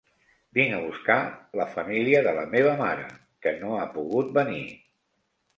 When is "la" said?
1.61-1.67, 2.39-2.45